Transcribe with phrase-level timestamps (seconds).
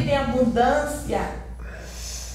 [0.00, 1.20] vida em abundância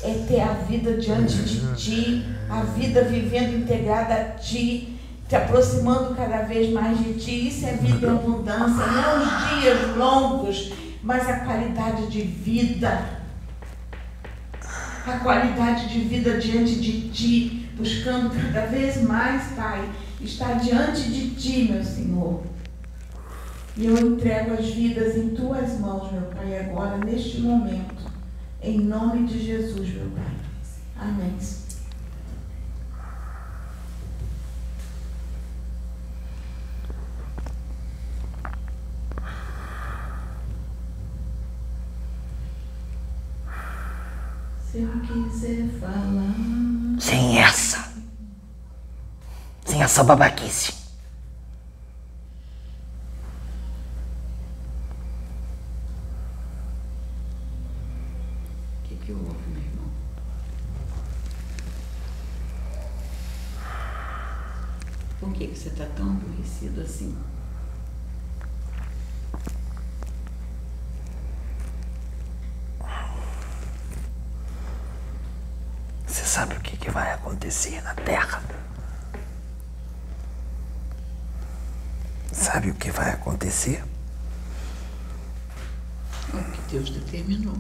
[0.04, 6.16] é ter a vida diante de ti, a vida vivendo integrada a ti, te aproximando
[6.16, 7.48] cada vez mais de ti.
[7.48, 13.22] Isso é vida em abundância, não os dias longos, mas a qualidade de vida.
[15.06, 19.88] A qualidade de vida diante de ti, buscando cada vez mais, Pai,
[20.20, 22.51] estar diante de ti, meu Senhor.
[23.78, 28.12] E eu entrego as vidas em tuas mãos, meu Pai, agora, neste momento.
[28.62, 30.36] Em nome de Jesus, meu Pai.
[30.98, 31.34] Amém.
[44.72, 46.36] Se eu quiser falar.
[47.00, 47.92] Sem essa.
[49.66, 50.72] Sem essa babaquice.
[58.80, 59.92] O que, que houve, meu irmão?
[65.20, 67.18] Por que, que você está tão aborrecido assim?
[76.08, 77.14] Você sabe o que, que vai
[77.52, 78.42] acontecer na Terra?
[82.32, 83.84] Sabe o que vai acontecer?
[86.34, 87.58] O que Deus determinou.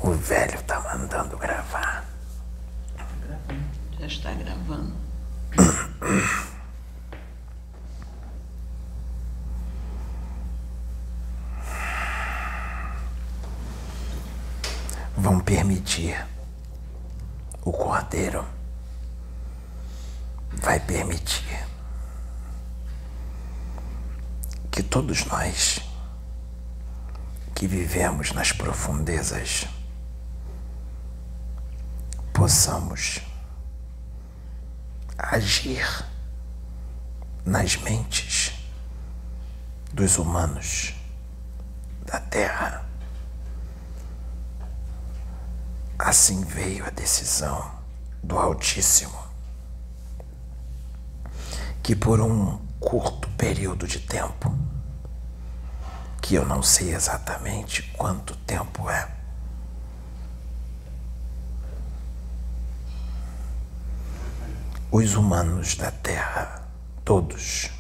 [0.00, 2.04] O velho tá mandando gravar.
[2.96, 3.64] Gravando.
[3.98, 4.96] Já está gravando.
[15.29, 16.27] Vão permitir.
[17.62, 18.47] O cordeiro
[20.55, 21.67] vai permitir
[24.71, 25.81] que todos nós
[27.55, 29.67] que vivemos nas profundezas
[32.33, 33.21] possamos
[35.19, 36.06] agir
[37.44, 38.55] nas mentes
[39.93, 40.94] dos humanos
[42.06, 42.88] da Terra.
[45.98, 47.72] Assim veio a decisão
[48.22, 49.19] do Altíssimo,
[51.82, 54.56] que por um curto período de tempo,
[56.22, 59.08] que eu não sei exatamente quanto tempo é,
[64.92, 66.62] os humanos da Terra,
[67.04, 67.72] todos,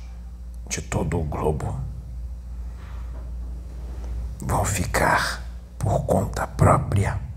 [0.68, 1.80] de todo o globo,
[4.40, 5.44] vão ficar
[5.78, 7.27] por conta própria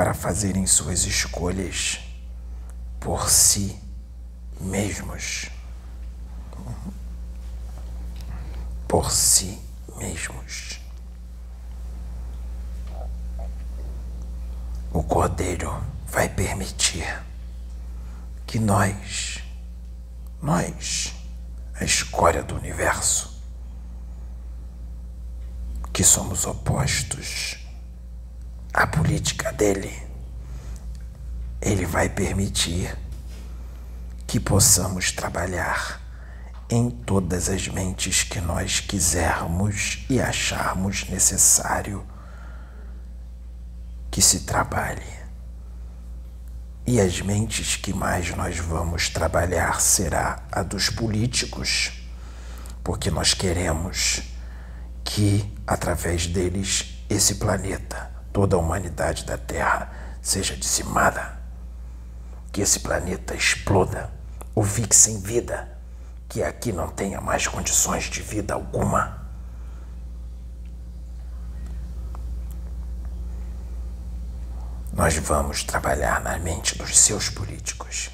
[0.00, 2.00] para fazerem suas escolhas
[2.98, 3.78] por si
[4.58, 5.50] mesmos.
[8.88, 9.60] Por si
[9.98, 10.80] mesmos.
[14.90, 17.22] O Cordeiro vai permitir
[18.46, 19.44] que nós,
[20.40, 21.12] nós,
[21.74, 23.38] a escória do universo,
[25.92, 27.59] que somos opostos
[28.72, 30.02] à política dele,
[31.60, 32.96] ele vai permitir
[34.26, 36.00] que possamos trabalhar
[36.70, 42.06] em todas as mentes que nós quisermos e acharmos necessário
[44.10, 45.20] que se trabalhe.
[46.86, 51.92] E as mentes que mais nós vamos trabalhar será a dos políticos,
[52.84, 54.22] porque nós queremos
[55.04, 61.38] que, através deles, esse planeta, toda a humanidade da Terra, seja dizimada.
[62.52, 64.10] Que esse planeta exploda
[64.54, 65.68] ou fique sem vida,
[66.28, 69.20] que aqui não tenha mais condições de vida alguma.
[74.92, 78.10] Nós vamos trabalhar na mente dos seus políticos.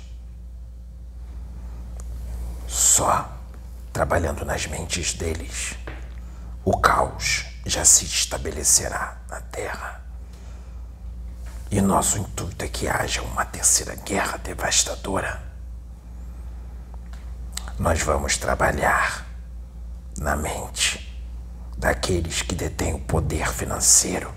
[2.69, 3.33] Só
[3.93, 5.75] trabalhando nas mentes deles,
[6.65, 10.06] o caos já se estabelecerá na Terra.
[11.71, 15.43] E nosso intuito é que haja uma terceira guerra devastadora.
[17.79, 19.27] Nós vamos trabalhar
[20.17, 21.13] na mente
[21.77, 24.33] daqueles que detêm o poder financeiro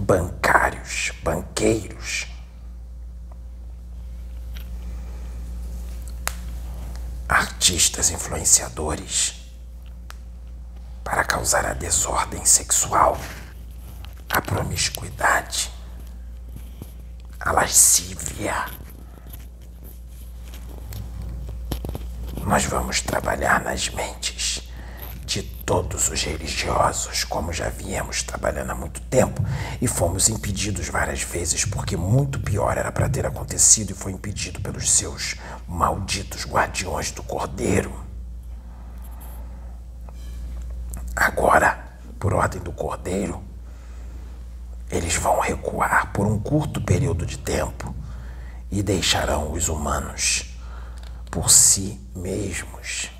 [0.00, 2.26] bancários, banqueiros.
[7.28, 9.36] Artistas influenciadores
[11.04, 13.18] para causar a desordem sexual,
[14.50, 15.70] promiscuidade,
[17.38, 18.66] a lascívia,
[22.44, 24.68] nós vamos trabalhar nas mentes
[25.24, 29.40] de todos os religiosos, como já viemos trabalhando há muito tempo,
[29.80, 34.60] e fomos impedidos várias vezes, porque muito pior era para ter acontecido e foi impedido
[34.60, 35.36] pelos seus
[35.68, 37.94] malditos guardiões do Cordeiro.
[41.14, 43.48] Agora, por ordem do Cordeiro,
[44.90, 47.94] eles vão recuar por um curto período de tempo
[48.70, 50.56] e deixarão os humanos
[51.30, 53.10] por si mesmos.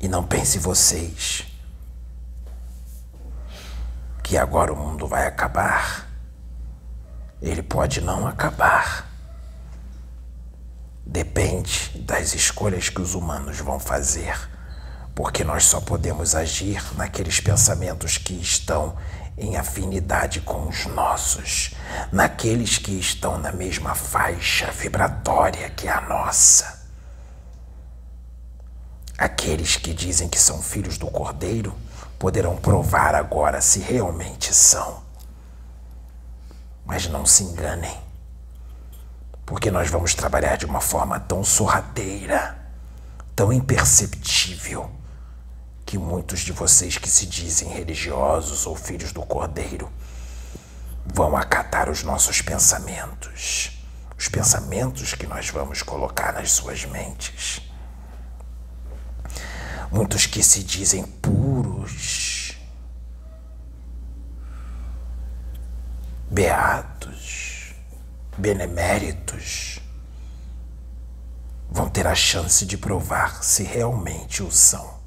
[0.00, 1.46] E não pense vocês
[4.22, 6.08] que agora o mundo vai acabar.
[7.42, 9.10] Ele pode não acabar.
[11.04, 14.34] Depende das escolhas que os humanos vão fazer,
[15.14, 18.96] porque nós só podemos agir naqueles pensamentos que estão
[19.36, 21.74] em afinidade com os nossos,
[22.12, 26.84] naqueles que estão na mesma faixa vibratória que a nossa.
[29.18, 31.74] Aqueles que dizem que são filhos do Cordeiro
[32.18, 35.02] poderão provar agora se realmente são.
[36.84, 37.96] Mas não se enganem,
[39.46, 42.58] porque nós vamos trabalhar de uma forma tão sorrateira,
[43.34, 44.90] tão imperceptível,
[45.94, 49.88] que muitos de vocês que se dizem religiosos ou filhos do Cordeiro
[51.06, 53.80] vão acatar os nossos pensamentos,
[54.18, 57.62] os pensamentos que nós vamos colocar nas suas mentes
[59.88, 62.58] muitos que se dizem puros,
[66.28, 67.72] beatos,
[68.36, 69.78] beneméritos,
[71.70, 75.03] vão ter a chance de provar se realmente o são.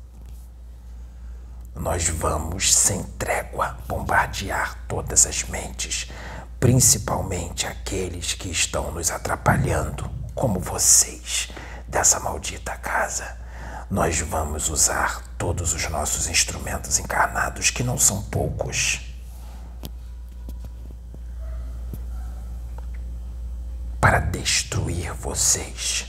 [1.80, 6.12] Nós vamos, sem trégua, bombardear todas as mentes,
[6.60, 11.50] principalmente aqueles que estão nos atrapalhando, como vocês,
[11.88, 13.38] dessa maldita casa.
[13.92, 19.02] Nós vamos usar todos os nossos instrumentos encarnados, que não são poucos,
[24.02, 26.08] para destruir vocês,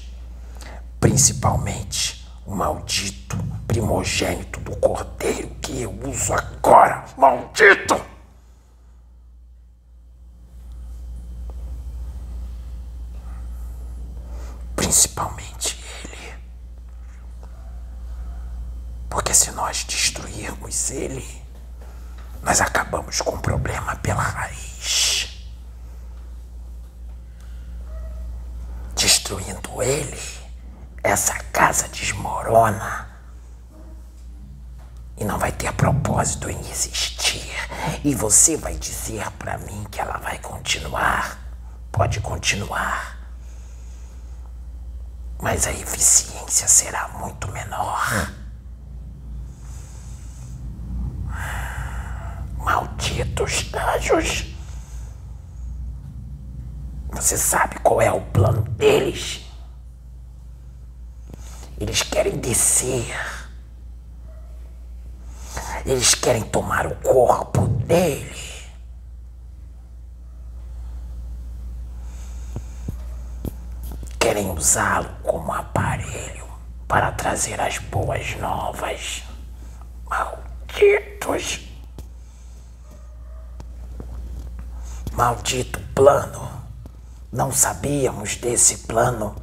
[0.98, 2.17] principalmente
[2.48, 3.36] o maldito
[3.66, 7.04] primogênito do cordeiro que eu uso agora.
[7.18, 8.00] Maldito!
[14.74, 15.76] Principalmente
[19.10, 21.26] Porque se nós destruirmos ele,
[22.42, 25.44] nós acabamos com o problema pela raiz.
[28.94, 30.18] Destruindo ele,
[31.02, 31.34] essa
[32.18, 33.06] desmorona
[35.16, 37.54] e não vai ter propósito em existir.
[38.04, 41.38] E você vai dizer para mim que ela vai continuar.
[41.90, 43.16] Pode continuar.
[45.40, 48.32] Mas a eficiência será muito menor.
[52.58, 54.46] Malditos anjos!
[57.12, 59.47] Você sabe qual é o plano deles?
[61.80, 63.14] Eles querem descer.
[65.86, 68.36] Eles querem tomar o corpo dele.
[74.18, 76.46] Querem usá-lo como aparelho
[76.88, 79.22] para trazer as boas novas.
[80.08, 81.60] Malditos!
[85.12, 86.50] Maldito plano!
[87.32, 89.36] Não sabíamos desse plano.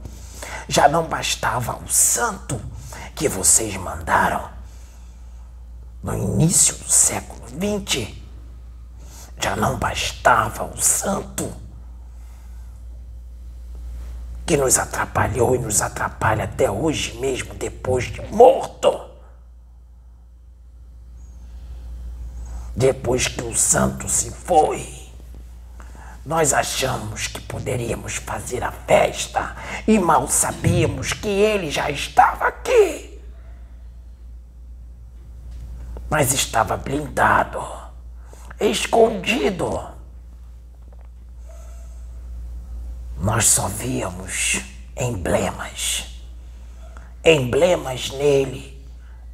[0.67, 2.59] Já não bastava o santo
[3.15, 4.49] que vocês mandaram
[6.03, 8.13] no início do século XX.
[9.41, 11.51] Já não bastava o santo
[14.45, 19.09] que nos atrapalhou e nos atrapalha até hoje mesmo, depois de morto.
[22.75, 24.94] Depois que o santo se foi.
[26.25, 29.55] Nós achamos que poderíamos fazer a festa
[29.87, 33.21] e mal sabíamos que ele já estava aqui.
[36.09, 37.63] Mas estava blindado,
[38.59, 39.87] escondido.
[43.19, 44.61] Nós só víamos
[44.97, 46.07] emblemas,
[47.23, 48.83] emblemas nele,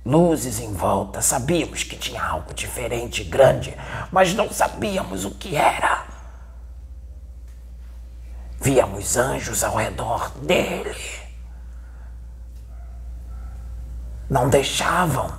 [0.05, 1.21] luzes em volta.
[1.21, 3.73] Sabíamos que tinha algo diferente, grande,
[4.11, 6.10] mas não sabíamos o que era.
[8.61, 10.95] Víamos anjos ao redor dele.
[14.29, 15.33] Não deixavam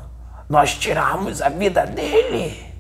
[0.49, 2.75] nós tirarmos a vida dele.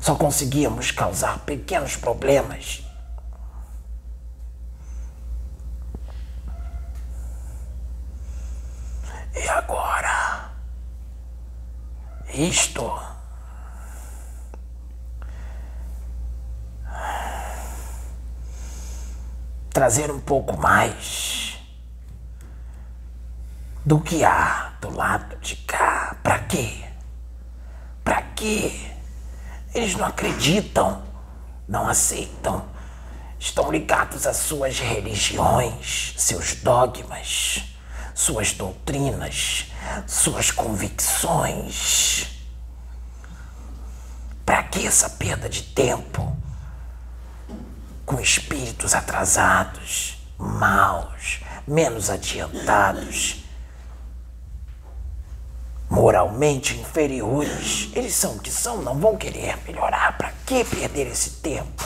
[0.00, 2.82] Só conseguíamos causar pequenos problemas.
[9.34, 10.50] E agora?
[12.32, 13.09] Isto.
[19.72, 21.58] Trazer um pouco mais
[23.84, 26.16] do que há do lado de cá.
[26.22, 26.84] Para quê?
[28.04, 28.92] Para quê?
[29.72, 31.02] Eles não acreditam,
[31.68, 32.64] não aceitam,
[33.38, 37.64] estão ligados às suas religiões, seus dogmas,
[38.14, 39.66] suas doutrinas,
[40.06, 42.26] suas convicções.
[44.44, 46.36] Para que essa perda de tempo?
[48.10, 53.44] Com espíritos atrasados, maus, menos adiantados,
[55.88, 57.88] moralmente inferiores.
[57.94, 60.18] Eles são o que são, não vão querer melhorar.
[60.18, 61.84] Para que perder esse tempo?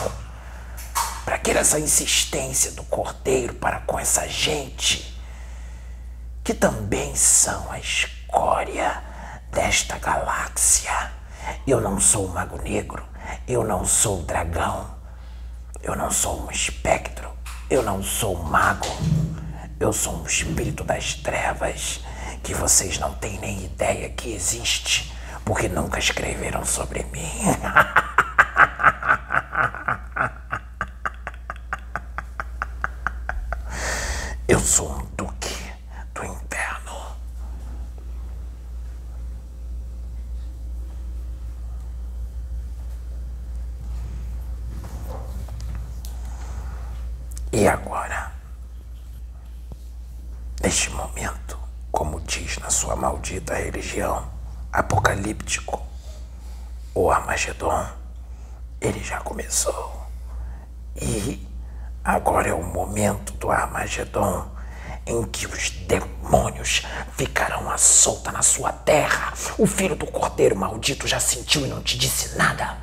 [1.23, 5.15] Para que essa insistência do cordeiro para com essa gente
[6.43, 8.99] que também são a escória
[9.51, 11.11] desta galáxia?
[11.67, 13.07] Eu não sou o mago negro,
[13.47, 14.95] eu não sou o dragão,
[15.85, 17.29] eu não sou um espectro,
[17.69, 18.87] eu não sou um mago.
[19.79, 22.01] Eu sou um espírito das trevas
[22.43, 25.13] que vocês não têm nem ideia que existe,
[25.45, 27.29] porque nunca escreveram sobre mim.
[34.47, 35.55] Eu sou um duque
[36.13, 37.15] do inferno.
[47.51, 48.31] E agora?
[50.61, 51.57] Neste momento,
[51.91, 54.27] como diz na sua maldita religião,
[54.73, 55.85] apocalíptico,
[56.93, 57.85] o Armagedon,
[58.81, 60.09] ele já começou.
[60.99, 61.47] E
[62.03, 64.49] agora é o momento do Armagedon
[65.05, 66.81] em que os demônios
[67.15, 69.33] ficarão à solta na sua terra.
[69.57, 72.77] O filho do cordeiro maldito já sentiu e não te disse nada.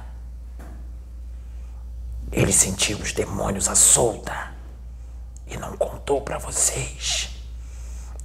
[2.31, 4.53] Ele sentiu os demônios à solta
[5.49, 7.32] e não contou para vocês.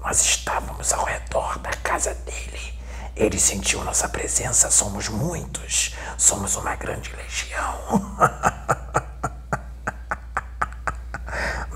[0.08, 2.80] Nós estávamos ao redor da casa dele.
[3.14, 8.16] Ele sentiu nossa presença, somos muitos, somos uma grande legião.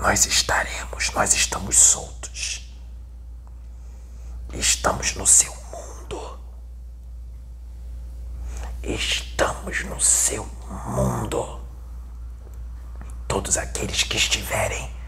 [0.00, 2.74] nós estaremos, nós estamos soltos.
[4.54, 6.40] Estamos no seu mundo.
[8.82, 10.46] Estamos no seu
[10.86, 11.60] mundo.
[13.28, 15.01] Todos aqueles que estiverem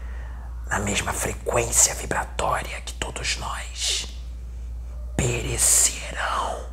[0.69, 4.07] na mesma frequência vibratória que todos nós,
[5.15, 6.65] perecerão,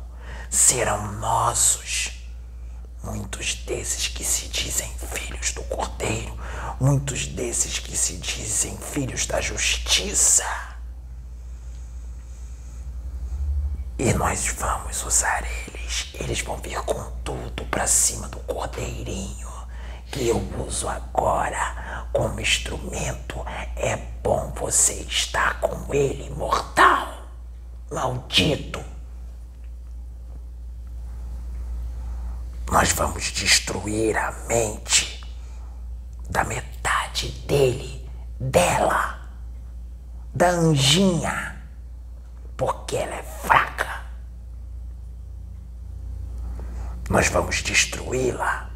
[0.49, 2.11] serão nossos.
[3.03, 6.37] Muitos desses que se dizem filhos do Cordeiro,
[6.79, 10.45] muitos desses que se dizem filhos da justiça.
[13.99, 16.09] E nós vamos usar eles.
[16.13, 19.52] Eles vão vir com tudo para cima do Cordeirinho
[20.13, 23.43] que eu uso agora como instrumento.
[23.75, 27.27] É bom você estar com ele, mortal,
[27.91, 28.79] maldito.
[32.71, 35.25] Nós vamos destruir a mente
[36.29, 38.07] da metade dele,
[38.39, 39.19] dela,
[40.33, 41.59] da anjinha,
[42.55, 44.03] porque ela é fraca.
[47.09, 48.69] Nós vamos destruí-la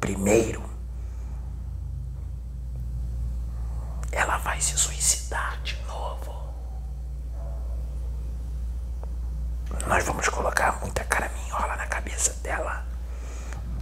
[0.00, 0.69] primeiro
[4.12, 6.34] ela vai se suicidar de novo.
[9.86, 12.84] Nós vamos colocar muita caraminhola na cabeça dela.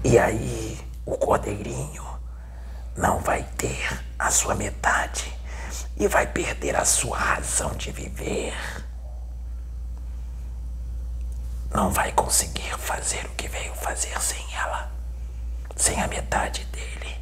[0.04, 2.06] E aí o cordeirinho
[2.96, 5.32] não vai ter a sua metade
[5.96, 8.54] e vai perder a sua razão de viver.
[11.72, 14.90] Não vai conseguir fazer o que veio fazer sem ela,
[15.76, 17.20] sem a metade dele.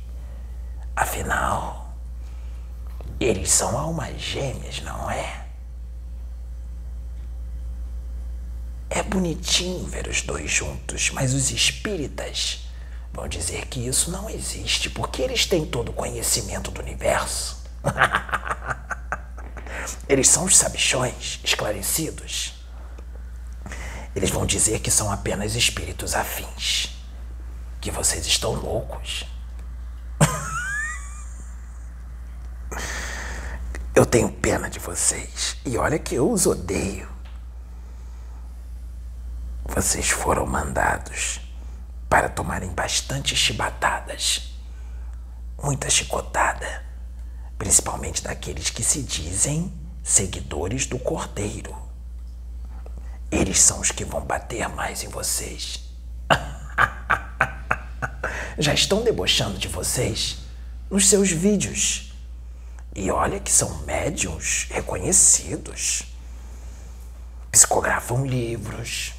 [0.94, 1.85] Afinal,
[3.18, 5.46] eles são almas gêmeas, não é?
[8.90, 12.66] É bonitinho ver os dois juntos, mas os espíritas
[13.12, 17.64] vão dizer que isso não existe, porque eles têm todo o conhecimento do universo.
[20.08, 22.54] eles são os sabichões esclarecidos.
[24.14, 26.96] Eles vão dizer que são apenas espíritos afins,
[27.80, 29.26] que vocês estão loucos.
[33.94, 35.58] Eu tenho pena de vocês.
[35.62, 37.06] E olha que eu os odeio.
[39.62, 41.38] Vocês foram mandados
[42.08, 44.54] para tomarem bastante chibatadas.
[45.62, 46.82] Muita chicotada.
[47.58, 49.70] Principalmente daqueles que se dizem
[50.02, 51.76] seguidores do Cordeiro.
[53.30, 55.90] eles são os que vão bater mais em vocês.
[58.58, 60.38] Já estão debochando de vocês
[60.90, 62.05] nos seus vídeos.
[62.96, 66.04] E olha que são médiums reconhecidos.
[67.52, 69.12] Psicografam livros.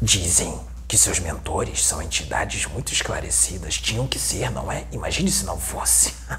[0.00, 0.58] Dizem
[0.88, 3.76] que seus mentores são entidades muito esclarecidas.
[3.76, 4.86] Tinham que ser, não é?
[4.90, 6.14] Imagine se não fosse.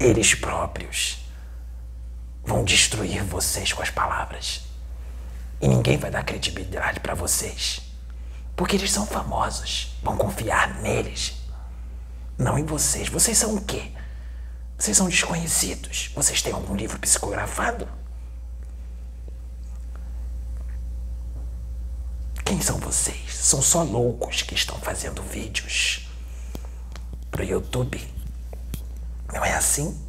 [0.00, 1.18] Eles próprios
[2.42, 4.62] vão destruir vocês com as palavras.
[5.60, 7.85] E ninguém vai dar credibilidade para vocês.
[8.56, 9.94] Porque eles são famosos.
[10.02, 11.34] Vão confiar neles.
[12.38, 13.08] Não em vocês.
[13.08, 13.92] Vocês são o quê?
[14.78, 16.10] Vocês são desconhecidos.
[16.14, 17.86] Vocês têm algum livro psicografado?
[22.44, 23.34] Quem são vocês?
[23.34, 26.08] São só loucos que estão fazendo vídeos
[27.30, 28.00] pro YouTube.
[29.32, 30.00] Não é assim?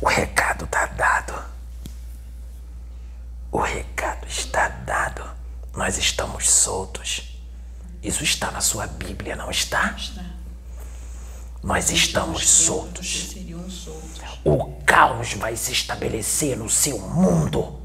[0.00, 1.55] O recado está dado.
[3.56, 5.24] O recado está dado.
[5.74, 7.40] Nós estamos soltos.
[8.02, 9.92] Isso está na sua Bíblia, não está?
[9.92, 10.22] Está.
[11.62, 13.34] Nós estamos soltos.
[14.44, 17.80] O caos vai se estabelecer no seu mundo.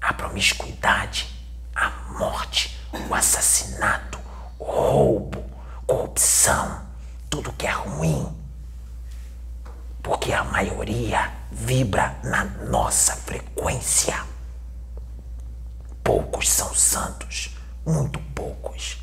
[0.00, 1.28] A promiscuidade,
[1.74, 4.18] a morte, o assassinato,
[4.58, 5.44] o roubo,
[5.86, 6.86] corrupção,
[7.28, 8.39] tudo que é ruim.
[10.02, 14.24] Porque a maioria vibra na nossa frequência.
[16.02, 18.98] Poucos são santos, muito poucos.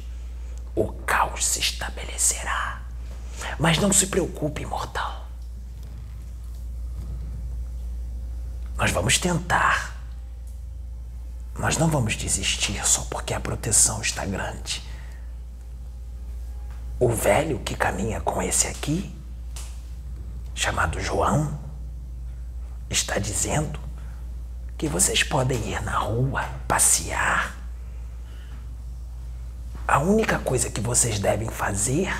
[0.75, 2.82] O caos se estabelecerá.
[3.60, 5.27] Mas não se preocupe, mortal.
[8.77, 9.96] Nós vamos tentar.
[11.57, 14.83] Nós não vamos desistir só porque a proteção está grande.
[17.00, 19.17] O velho que caminha com esse aqui,
[20.57, 21.57] chamado João,
[22.89, 23.79] está dizendo
[24.75, 27.55] que vocês podem ir na rua, passear.
[29.87, 32.11] A única coisa que vocês devem fazer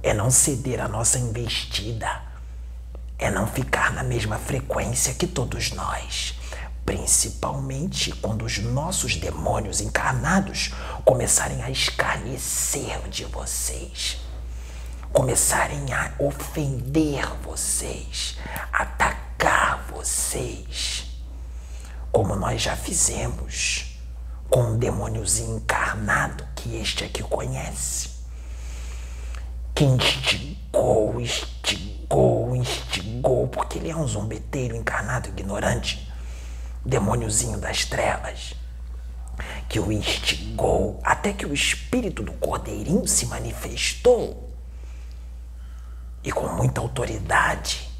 [0.00, 2.22] é não ceder à nossa investida,
[3.18, 6.38] é não ficar na mesma frequência que todos nós.
[6.86, 10.72] Principalmente quando os nossos demônios encarnados
[11.04, 14.18] começarem a escarnecer de vocês,
[15.12, 18.38] começarem a ofender vocês,
[18.72, 21.06] atacar vocês,
[22.12, 23.98] como nós já fizemos
[24.48, 28.10] com um demôniozinho encarnado que este aqui conhece.
[29.74, 36.10] Que instigou, instigou, instigou, porque ele é um zombeteiro encarnado ignorante,
[36.84, 38.54] demôniozinho das trevas,
[39.68, 44.49] que o instigou até que o espírito do cordeirinho se manifestou
[46.22, 47.90] e com muita autoridade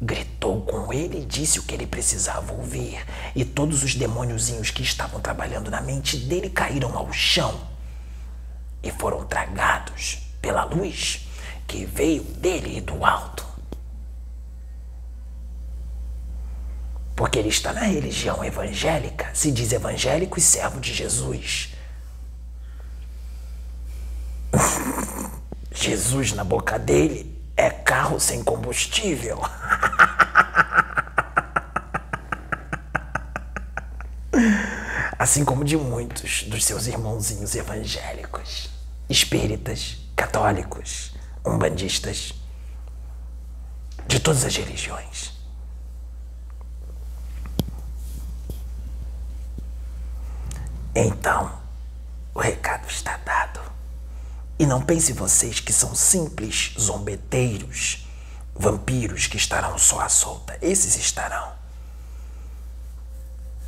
[0.00, 3.04] gritou com ele e disse o que ele precisava ouvir.
[3.34, 7.60] E todos os demôniozinhos que estavam trabalhando na mente dele caíram ao chão
[8.82, 11.26] e foram tragados pela luz
[11.66, 13.46] que veio dele e do alto.
[17.16, 21.74] Porque ele está na religião evangélica, se diz evangélico e servo de Jesus.
[25.74, 29.38] Jesus na boca dele é carro sem combustível.
[35.18, 38.70] assim como de muitos dos seus irmãozinhos evangélicos,
[39.10, 41.12] espíritas, católicos,
[41.44, 42.32] umbandistas,
[44.06, 45.32] de todas as religiões.
[50.94, 51.52] Então,
[52.34, 53.67] o recado está dado.
[54.58, 58.06] E não pense vocês que são simples zombeteiros,
[58.54, 60.58] vampiros que estarão só à solta.
[60.60, 61.52] Esses estarão.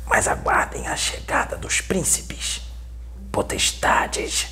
[0.05, 2.61] Mas aguardem a chegada dos príncipes,
[3.31, 4.49] potestades,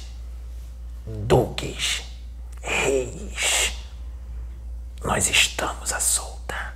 [1.06, 2.04] duques
[2.62, 3.74] reis.
[5.04, 6.74] Nós estamos à solta.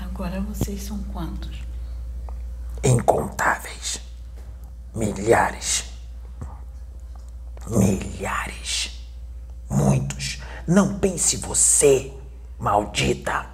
[0.00, 1.56] Agora vocês são quantos?
[2.82, 4.00] Incontáveis.
[4.94, 5.91] Milhares.
[7.66, 9.00] Milhares.
[9.68, 10.40] Muitos.
[10.66, 12.12] Não pense você,
[12.58, 13.46] maldita,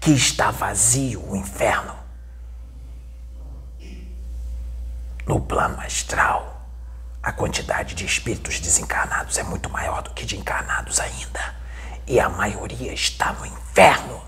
[0.00, 1.96] que está vazio o inferno.
[5.26, 6.58] No plano astral
[7.28, 11.54] a quantidade de espíritos desencarnados é muito maior do que de encarnados ainda.
[12.06, 14.22] E a maioria está no inferno.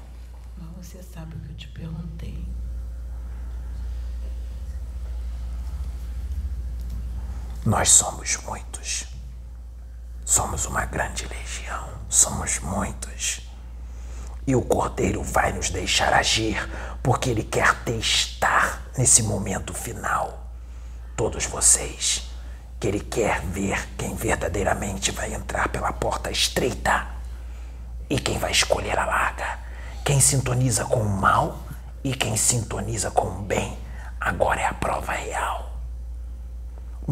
[0.58, 2.46] Mas você sabe o que eu te perguntei.
[7.70, 9.06] Nós somos muitos.
[10.24, 11.88] Somos uma grande legião.
[12.08, 13.48] Somos muitos.
[14.44, 16.68] E o Cordeiro vai nos deixar agir,
[17.00, 20.50] porque ele quer testar nesse momento final
[21.16, 22.28] todos vocês.
[22.80, 27.06] Que ele quer ver quem verdadeiramente vai entrar pela porta estreita
[28.10, 29.60] e quem vai escolher a larga.
[30.04, 31.60] Quem sintoniza com o mal
[32.02, 33.78] e quem sintoniza com o bem.
[34.20, 35.69] Agora é a prova real.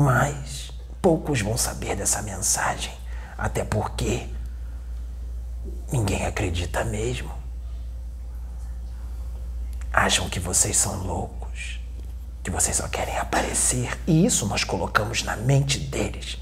[0.00, 0.70] Mas
[1.02, 2.94] poucos vão saber dessa mensagem,
[3.36, 4.28] até porque
[5.90, 7.32] ninguém acredita mesmo.
[9.92, 11.80] Acham que vocês são loucos,
[12.44, 16.38] que vocês só querem aparecer, e isso nós colocamos na mente deles.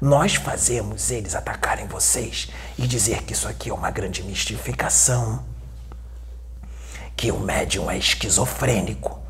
[0.00, 5.44] Nós fazemos eles atacarem vocês e dizer que isso aqui é uma grande mistificação,
[7.14, 9.23] que o médium é esquizofrênico.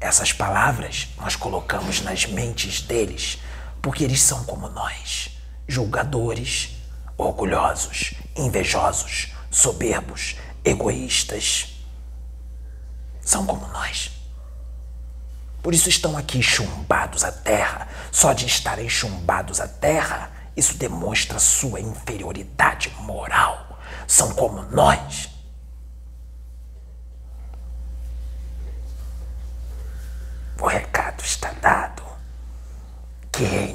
[0.00, 3.38] Essas palavras nós colocamos nas mentes deles,
[3.82, 5.30] porque eles são como nós,
[5.66, 6.76] julgadores,
[7.16, 11.74] orgulhosos, invejosos, soberbos, egoístas.
[13.20, 14.12] São como nós.
[15.62, 17.88] Por isso estão aqui chumbados à terra.
[18.12, 23.78] Só de estarem chumbados à terra, isso demonstra sua inferioridade moral.
[24.06, 25.28] São como nós.
[33.40, 33.67] O